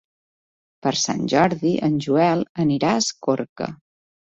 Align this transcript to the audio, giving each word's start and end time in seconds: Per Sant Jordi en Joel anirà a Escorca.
Per 0.85 0.93
Sant 1.01 1.21
Jordi 1.35 1.75
en 1.91 2.03
Joel 2.09 2.45
anirà 2.67 2.95
a 2.97 3.07
Escorca. 3.07 3.75